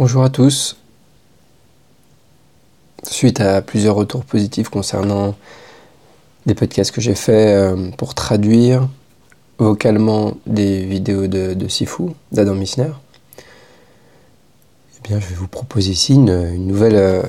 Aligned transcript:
Bonjour 0.00 0.24
à 0.24 0.30
tous. 0.30 0.78
Suite 3.02 3.38
à 3.42 3.60
plusieurs 3.60 3.96
retours 3.96 4.24
positifs 4.24 4.70
concernant 4.70 5.34
des 6.46 6.54
podcasts 6.54 6.90
que 6.90 7.02
j'ai 7.02 7.14
faits 7.14 7.48
euh, 7.48 7.90
pour 7.98 8.14
traduire 8.14 8.88
vocalement 9.58 10.38
des 10.46 10.86
vidéos 10.86 11.26
de, 11.26 11.68
Sifu, 11.68 12.04
d'Adam 12.32 12.54
Missner, 12.54 12.92
eh 13.36 15.06
bien, 15.06 15.20
je 15.20 15.26
vais 15.26 15.34
vous 15.34 15.48
proposer 15.48 15.90
ici 15.90 16.14
une, 16.14 16.66
nouvelle, 16.66 16.96
euh, 16.96 17.22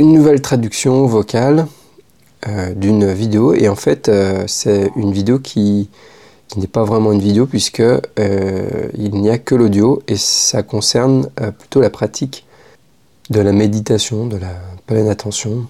nouvelle 0.00 0.42
traduction 0.42 1.06
vocale 1.06 1.68
euh, 2.48 2.74
d'une 2.74 3.12
vidéo. 3.12 3.54
Et 3.54 3.68
en 3.68 3.76
fait, 3.76 4.10
c'est 4.48 4.90
une 4.96 5.12
vidéo 5.12 5.38
qui, 5.38 5.88
qui 6.52 6.58
n'est 6.58 6.66
pas 6.66 6.84
vraiment 6.84 7.12
une 7.12 7.20
vidéo 7.22 7.46
puisque 7.46 7.80
euh, 7.80 8.88
il 8.98 9.14
n'y 9.14 9.30
a 9.30 9.38
que 9.38 9.54
l'audio 9.54 10.02
et 10.06 10.18
ça 10.18 10.62
concerne 10.62 11.30
euh, 11.40 11.50
plutôt 11.50 11.80
la 11.80 11.88
pratique 11.88 12.44
de 13.30 13.40
la 13.40 13.52
méditation, 13.52 14.26
de 14.26 14.36
la 14.36 14.52
pleine 14.84 15.08
attention. 15.08 15.66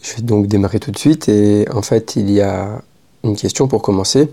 Je 0.00 0.14
vais 0.16 0.22
donc 0.22 0.46
démarrer 0.46 0.80
tout 0.80 0.90
de 0.92 0.98
suite 0.98 1.28
et 1.28 1.66
en 1.70 1.82
fait 1.82 2.16
il 2.16 2.30
y 2.30 2.40
a 2.40 2.80
une 3.22 3.36
question 3.36 3.68
pour 3.68 3.82
commencer 3.82 4.30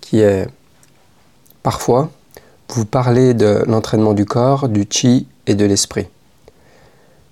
qui 0.00 0.18
est 0.18 0.48
parfois 1.62 2.10
vous 2.70 2.86
parlez 2.86 3.34
de 3.34 3.62
l'entraînement 3.68 4.14
du 4.14 4.24
corps, 4.24 4.68
du 4.68 4.84
chi 4.90 5.28
et 5.46 5.54
de 5.54 5.64
l'esprit. 5.64 6.08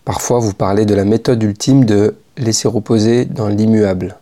Parfois 0.04 0.38
vous 0.38 0.54
parlez 0.54 0.86
de 0.86 0.94
la 0.94 1.04
méthode 1.04 1.42
ultime 1.42 1.84
de 1.84 2.14
laisser 2.36 2.68
reposer 2.68 3.24
dans 3.24 3.48
l'immuable. 3.48 4.18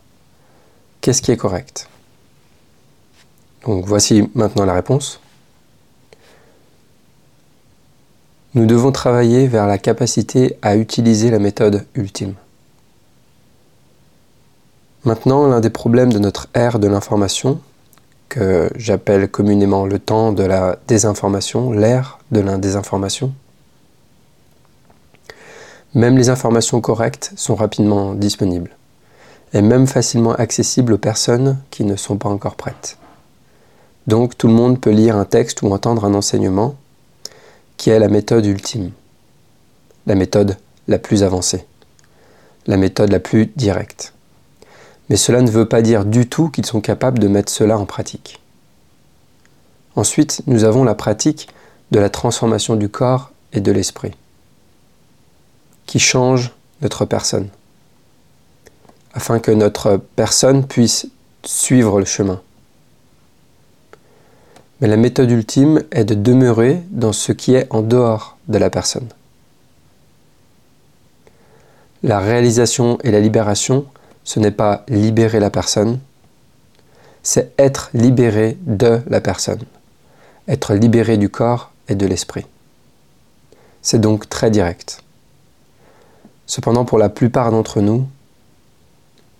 Qu'est-ce 1.02 1.20
qui 1.20 1.30
est 1.30 1.36
correct? 1.36 1.90
Voici 3.66 4.30
maintenant 4.34 4.64
la 4.64 4.74
réponse. 4.74 5.20
Nous 8.54 8.66
devons 8.66 8.92
travailler 8.92 9.46
vers 9.46 9.66
la 9.66 9.76
capacité 9.76 10.56
à 10.62 10.76
utiliser 10.76 11.30
la 11.30 11.38
méthode 11.38 11.84
ultime. 11.94 12.34
Maintenant, 15.04 15.46
l'un 15.46 15.60
des 15.60 15.70
problèmes 15.70 16.12
de 16.12 16.18
notre 16.18 16.48
ère 16.54 16.78
de 16.78 16.88
l'information, 16.88 17.60
que 18.28 18.70
j'appelle 18.74 19.28
communément 19.28 19.86
le 19.86 19.98
temps 19.98 20.32
de 20.32 20.42
la 20.42 20.78
désinformation, 20.88 21.72
l'ère 21.72 22.18
de 22.32 22.40
la 22.40 22.56
désinformation, 22.56 23.32
même 25.94 26.16
les 26.18 26.28
informations 26.28 26.80
correctes 26.80 27.32
sont 27.36 27.54
rapidement 27.54 28.14
disponibles 28.14 28.76
et 29.52 29.62
même 29.62 29.86
facilement 29.86 30.34
accessibles 30.34 30.92
aux 30.92 30.98
personnes 30.98 31.58
qui 31.70 31.84
ne 31.84 31.96
sont 31.96 32.16
pas 32.16 32.28
encore 32.28 32.56
prêtes. 32.56 32.98
Donc 34.06 34.38
tout 34.38 34.46
le 34.46 34.54
monde 34.54 34.80
peut 34.80 34.90
lire 34.90 35.16
un 35.16 35.24
texte 35.24 35.62
ou 35.62 35.72
entendre 35.72 36.04
un 36.04 36.14
enseignement 36.14 36.76
qui 37.76 37.90
est 37.90 37.98
la 37.98 38.08
méthode 38.08 38.46
ultime, 38.46 38.92
la 40.06 40.14
méthode 40.14 40.56
la 40.86 40.98
plus 40.98 41.22
avancée, 41.22 41.66
la 42.66 42.76
méthode 42.76 43.10
la 43.10 43.20
plus 43.20 43.46
directe. 43.56 44.12
Mais 45.08 45.16
cela 45.16 45.42
ne 45.42 45.50
veut 45.50 45.68
pas 45.68 45.82
dire 45.82 46.04
du 46.04 46.28
tout 46.28 46.48
qu'ils 46.48 46.66
sont 46.66 46.80
capables 46.80 47.18
de 47.18 47.28
mettre 47.28 47.52
cela 47.52 47.78
en 47.78 47.84
pratique. 47.84 48.40
Ensuite, 49.96 50.42
nous 50.46 50.64
avons 50.64 50.84
la 50.84 50.94
pratique 50.94 51.48
de 51.90 51.98
la 51.98 52.10
transformation 52.10 52.76
du 52.76 52.88
corps 52.88 53.30
et 53.52 53.60
de 53.60 53.72
l'esprit, 53.72 54.12
qui 55.86 55.98
change 55.98 56.52
notre 56.82 57.04
personne, 57.04 57.48
afin 59.14 59.38
que 59.38 59.50
notre 59.50 60.00
personne 60.16 60.66
puisse 60.66 61.08
suivre 61.44 61.98
le 61.98 62.04
chemin 62.04 62.40
mais 64.80 64.88
la 64.88 64.96
méthode 64.96 65.30
ultime 65.30 65.82
est 65.90 66.04
de 66.04 66.14
demeurer 66.14 66.82
dans 66.90 67.12
ce 67.12 67.32
qui 67.32 67.54
est 67.54 67.66
en 67.70 67.82
dehors 67.82 68.36
de 68.48 68.58
la 68.58 68.70
personne. 68.70 69.08
La 72.02 72.20
réalisation 72.20 72.98
et 73.02 73.10
la 73.10 73.20
libération, 73.20 73.86
ce 74.24 74.38
n'est 74.38 74.50
pas 74.50 74.84
libérer 74.88 75.40
la 75.40 75.50
personne, 75.50 75.98
c'est 77.22 77.52
être 77.58 77.90
libéré 77.94 78.56
de 78.62 79.00
la 79.08 79.20
personne, 79.20 79.62
être 80.46 80.74
libéré 80.74 81.16
du 81.16 81.28
corps 81.28 81.72
et 81.88 81.94
de 81.94 82.06
l'esprit. 82.06 82.46
C'est 83.82 84.00
donc 84.00 84.28
très 84.28 84.50
direct. 84.50 85.02
Cependant, 86.46 86.84
pour 86.84 86.98
la 86.98 87.08
plupart 87.08 87.50
d'entre 87.50 87.80
nous, 87.80 88.06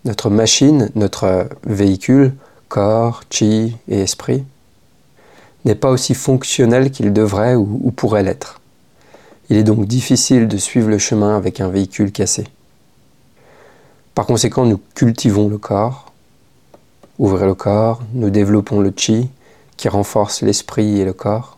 notre 0.03 0.29
machine, 0.29 0.89
notre 0.95 1.47
véhicule, 1.65 2.33
corps, 2.67 3.23
chi 3.29 3.77
et 3.87 4.01
esprit, 4.01 4.43
n'est 5.65 5.75
pas 5.75 5.89
aussi 5.89 6.13
fonctionnel 6.13 6.91
qu'il 6.91 7.13
devrait 7.13 7.55
ou, 7.55 7.91
pourrait 7.91 8.23
l'être. 8.23 8.61
Il 9.49 9.57
est 9.57 9.63
donc 9.63 9.85
difficile 9.85 10.47
de 10.47 10.57
suivre 10.57 10.89
le 10.89 10.97
chemin 10.97 11.35
avec 11.35 11.61
un 11.61 11.69
véhicule 11.69 12.11
cassé. 12.11 12.45
Par 14.13 14.25
conséquent, 14.25 14.65
nous 14.65 14.79
cultivons 14.95 15.47
le 15.47 15.57
corps, 15.57 16.11
ouvrez 17.19 17.45
le 17.45 17.53
corps, 17.53 18.01
nous 18.13 18.29
développons 18.29 18.79
le 18.79 18.91
chi 18.95 19.29
qui 19.77 19.89
renforce 19.89 20.41
l'esprit 20.41 20.99
et 20.99 21.05
le 21.05 21.13
corps, 21.13 21.57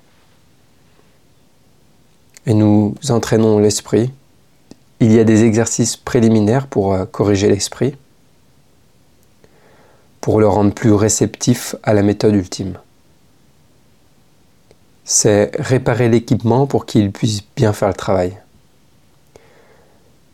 et 2.45 2.53
nous 2.53 2.95
entraînons 3.09 3.59
l'esprit. 3.59 4.11
Il 4.99 5.13
y 5.13 5.19
a 5.19 5.23
des 5.23 5.43
exercices 5.43 5.95
préliminaires 5.95 6.67
pour 6.67 6.93
euh, 6.93 7.05
corriger 7.05 7.47
l'esprit, 7.47 7.95
pour 10.19 10.41
le 10.41 10.47
rendre 10.47 10.73
plus 10.73 10.91
réceptif 10.91 11.75
à 11.83 11.93
la 11.93 12.03
méthode 12.03 12.35
ultime 12.35 12.77
c'est 15.11 15.49
réparer 15.57 16.07
l'équipement 16.07 16.67
pour 16.67 16.85
qu'il 16.85 17.11
puisse 17.11 17.41
bien 17.55 17.73
faire 17.73 17.87
le 17.87 17.95
travail. 17.95 18.37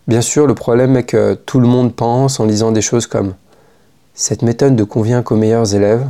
Bien 0.05 0.19
sûr, 0.19 0.47
le 0.47 0.53
problème 0.53 0.97
est 0.97 1.05
que 1.05 1.33
tout 1.33 1.61
le 1.61 1.67
monde 1.67 1.95
pense 1.95 2.41
en 2.41 2.45
lisant 2.45 2.73
des 2.73 2.81
choses 2.81 3.07
comme 3.07 3.35
cette 4.15 4.41
méthode 4.41 4.77
ne 4.77 4.83
convient 4.83 5.23
qu'aux 5.23 5.37
meilleurs 5.37 5.73
élèves. 5.75 6.05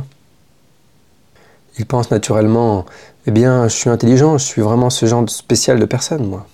Ils 1.78 1.86
pensent 1.86 2.10
naturellement 2.10 2.86
Eh 3.28 3.30
bien, 3.30 3.68
je 3.68 3.76
suis 3.76 3.88
intelligent, 3.88 4.36
je 4.36 4.44
suis 4.44 4.62
vraiment 4.62 4.90
ce 4.90 5.06
genre 5.06 5.22
de 5.22 5.30
spécial 5.30 5.78
de 5.78 5.84
personne, 5.84 6.26
moi. 6.26 6.44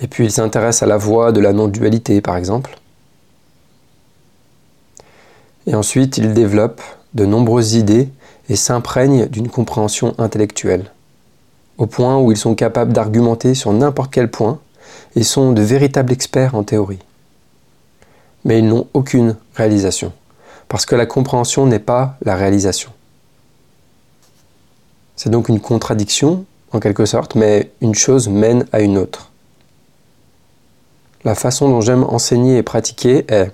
Et 0.00 0.06
puis 0.06 0.26
ils 0.26 0.32
s'intéressent 0.32 0.84
à 0.84 0.86
la 0.86 0.98
voie 0.98 1.32
de 1.32 1.40
la 1.40 1.52
non-dualité, 1.52 2.20
par 2.20 2.36
exemple. 2.36 2.78
Et 5.66 5.74
ensuite, 5.74 6.16
ils 6.16 6.32
développent 6.32 6.82
de 7.14 7.26
nombreuses 7.26 7.74
idées 7.74 8.08
et 8.48 8.54
s'imprègnent 8.54 9.26
d'une 9.26 9.48
compréhension 9.48 10.14
intellectuelle 10.18 10.92
au 11.78 11.86
point 11.86 12.18
où 12.18 12.30
ils 12.32 12.36
sont 12.36 12.54
capables 12.54 12.92
d'argumenter 12.92 13.54
sur 13.54 13.72
n'importe 13.72 14.12
quel 14.12 14.30
point 14.30 14.58
et 15.16 15.22
sont 15.22 15.52
de 15.52 15.62
véritables 15.62 16.12
experts 16.12 16.54
en 16.54 16.62
théorie. 16.62 17.00
Mais 18.44 18.58
ils 18.58 18.66
n'ont 18.66 18.88
aucune 18.94 19.36
réalisation, 19.54 20.12
parce 20.68 20.86
que 20.86 20.94
la 20.94 21.06
compréhension 21.06 21.66
n'est 21.66 21.78
pas 21.78 22.16
la 22.22 22.36
réalisation. 22.36 22.90
C'est 25.16 25.30
donc 25.30 25.48
une 25.48 25.60
contradiction, 25.60 26.44
en 26.72 26.80
quelque 26.80 27.06
sorte, 27.06 27.36
mais 27.36 27.70
une 27.80 27.94
chose 27.94 28.28
mène 28.28 28.66
à 28.72 28.80
une 28.80 28.98
autre. 28.98 29.30
La 31.24 31.34
façon 31.34 31.68
dont 31.68 31.80
j'aime 31.80 32.04
enseigner 32.04 32.58
et 32.58 32.62
pratiquer 32.62 33.24
est 33.28 33.52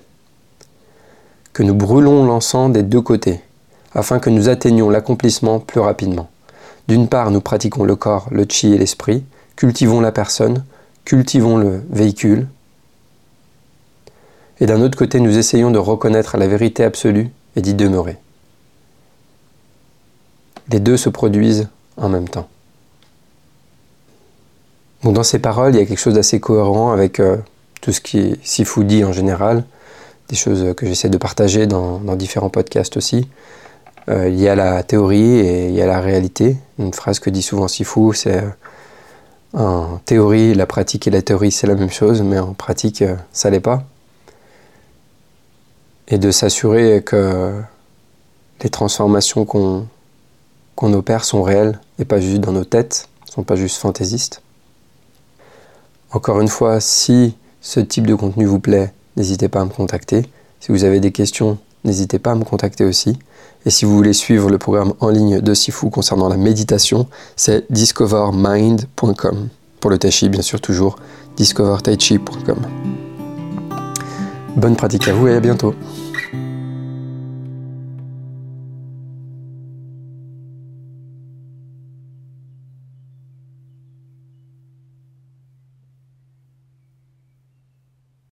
que 1.53 1.63
nous 1.63 1.75
brûlons 1.75 2.25
l'encens 2.25 2.71
des 2.71 2.83
deux 2.83 3.01
côtés, 3.01 3.41
afin 3.93 4.19
que 4.19 4.29
nous 4.29 4.49
atteignions 4.49 4.89
l'accomplissement 4.89 5.59
plus 5.59 5.79
rapidement. 5.79 6.30
D'une 6.91 7.07
part, 7.07 7.31
nous 7.31 7.39
pratiquons 7.39 7.85
le 7.85 7.95
corps, 7.95 8.27
le 8.31 8.43
chi 8.43 8.73
et 8.73 8.77
l'esprit, 8.77 9.23
cultivons 9.55 10.01
la 10.01 10.11
personne, 10.11 10.65
cultivons 11.05 11.55
le 11.55 11.81
véhicule. 11.89 12.49
Et 14.59 14.65
d'un 14.65 14.81
autre 14.81 14.97
côté, 14.97 15.21
nous 15.21 15.37
essayons 15.37 15.71
de 15.71 15.77
reconnaître 15.77 16.35
la 16.35 16.47
vérité 16.47 16.83
absolue 16.83 17.29
et 17.55 17.61
d'y 17.61 17.75
demeurer. 17.75 18.17
Les 20.67 20.81
deux 20.81 20.97
se 20.97 21.07
produisent 21.07 21.69
en 21.95 22.09
même 22.09 22.27
temps. 22.27 22.49
dans 25.03 25.23
ces 25.23 25.39
paroles, 25.39 25.73
il 25.73 25.79
y 25.79 25.81
a 25.81 25.85
quelque 25.85 25.97
chose 25.97 26.15
d'assez 26.15 26.41
cohérent 26.41 26.91
avec 26.91 27.21
euh, 27.21 27.37
tout 27.79 27.93
ce 27.93 28.01
qui 28.01 28.19
est 28.19 28.45
Sifu 28.45 28.83
dit 28.83 29.05
en 29.05 29.13
général, 29.13 29.63
des 30.27 30.35
choses 30.35 30.73
que 30.75 30.85
j'essaie 30.85 31.07
de 31.07 31.17
partager 31.17 31.67
dans 31.67 32.17
différents 32.17 32.49
podcasts 32.49 32.97
aussi. 32.97 33.29
Euh, 34.11 34.27
il 34.29 34.39
y 34.39 34.49
a 34.49 34.55
la 34.55 34.83
théorie 34.83 35.39
et 35.39 35.69
il 35.69 35.73
y 35.73 35.81
a 35.81 35.85
la 35.85 36.01
réalité. 36.01 36.57
Une 36.79 36.93
phrase 36.93 37.19
que 37.19 37.29
dit 37.29 37.41
souvent 37.41 37.67
Sifu, 37.67 38.13
c'est 38.13 38.43
en 39.53 39.99
théorie, 40.05 40.53
la 40.53 40.65
pratique 40.65 41.07
et 41.07 41.11
la 41.11 41.21
théorie, 41.21 41.51
c'est 41.51 41.67
la 41.67 41.75
même 41.75 41.89
chose, 41.89 42.21
mais 42.21 42.39
en 42.39 42.53
pratique, 42.53 43.01
euh, 43.01 43.15
ça 43.31 43.49
l'est 43.49 43.61
pas. 43.61 43.83
Et 46.09 46.17
de 46.17 46.29
s'assurer 46.31 47.03
que 47.05 47.61
les 48.61 48.69
transformations 48.69 49.45
qu'on 49.45 49.87
opère 50.93 51.23
sont 51.23 51.41
réelles 51.41 51.79
et 51.99 52.05
pas 52.05 52.19
juste 52.19 52.41
dans 52.41 52.51
nos 52.51 52.65
têtes, 52.65 53.07
sont 53.29 53.43
pas 53.43 53.55
juste 53.55 53.77
fantaisistes. 53.77 54.41
Encore 56.11 56.41
une 56.41 56.49
fois, 56.49 56.81
si 56.81 57.37
ce 57.61 57.79
type 57.79 58.07
de 58.07 58.15
contenu 58.15 58.45
vous 58.45 58.59
plaît, 58.59 58.93
n'hésitez 59.15 59.47
pas 59.47 59.61
à 59.61 59.65
me 59.65 59.69
contacter. 59.69 60.23
Si 60.59 60.73
vous 60.73 60.83
avez 60.83 60.99
des 60.99 61.13
questions, 61.13 61.57
n'hésitez 61.83 62.19
pas 62.19 62.31
à 62.31 62.35
me 62.35 62.43
contacter 62.43 62.85
aussi. 62.85 63.17
Et 63.65 63.69
si 63.69 63.85
vous 63.85 63.95
voulez 63.95 64.13
suivre 64.13 64.49
le 64.49 64.57
programme 64.57 64.93
en 64.99 65.09
ligne 65.09 65.39
de 65.39 65.53
Sifu 65.53 65.89
concernant 65.89 66.29
la 66.29 66.37
méditation, 66.37 67.07
c'est 67.35 67.71
discovermind.com. 67.71 69.49
Pour 69.79 69.89
le 69.91 69.97
tai 69.97 70.11
chi, 70.11 70.29
bien 70.29 70.41
sûr, 70.41 70.61
toujours 70.61 70.95
discovertaichi.com. 71.37 72.57
Bonne 74.55 74.75
pratique 74.75 75.07
à 75.07 75.13
vous 75.13 75.27
et 75.27 75.35
à 75.35 75.39
bientôt. 75.39 75.73